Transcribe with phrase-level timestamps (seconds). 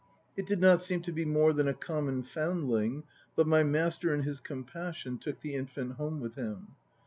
[0.35, 3.03] It did not seem to be more than a common foundling,
[3.35, 6.69] but my master in his compassion took the infant home with him.